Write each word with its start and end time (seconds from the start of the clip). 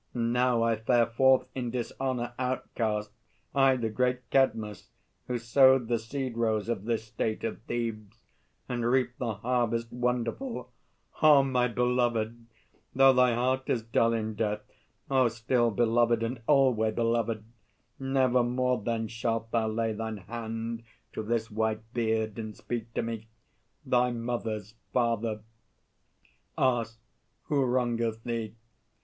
And 0.15 0.33
now 0.33 0.63
I 0.63 0.77
fare 0.77 1.05
Forth 1.05 1.45
in 1.53 1.69
dishonour, 1.69 2.33
outcast, 2.39 3.11
I, 3.53 3.75
the 3.75 3.91
great 3.91 4.27
Cadmus, 4.31 4.89
who 5.27 5.37
sowed 5.37 5.89
the 5.89 5.99
seed 5.99 6.35
rows 6.37 6.69
of 6.69 6.85
this 6.85 7.03
state 7.03 7.43
Of 7.43 7.61
Thebes, 7.67 8.17
and 8.67 8.83
reaped 8.83 9.19
the 9.19 9.35
harvest 9.35 9.93
wonderful. 9.93 10.71
O 11.21 11.43
my 11.43 11.67
belovèd, 11.67 12.45
though 12.95 13.13
thy 13.13 13.35
heart 13.35 13.69
is 13.69 13.83
dull 13.83 14.13
In 14.13 14.33
death, 14.33 14.61
O 15.11 15.27
still 15.27 15.71
belovèd, 15.71 16.23
and 16.25 16.41
alway 16.47 16.91
Belovèd! 16.91 17.43
Never 17.99 18.41
more, 18.41 18.81
then, 18.81 19.07
shalt 19.07 19.51
thou 19.51 19.67
lay 19.67 19.93
Thine 19.93 20.17
hand 20.17 20.81
to 21.13 21.21
this 21.21 21.51
white 21.51 21.93
beard, 21.93 22.39
and 22.39 22.57
speak 22.57 22.91
to 22.95 23.03
me 23.03 23.27
Thy 23.85 24.09
"Mother's 24.11 24.73
Father"; 24.93 25.41
ask 26.57 26.99
"Who 27.43 27.63
wrongeth 27.63 28.23
thee? 28.23 28.55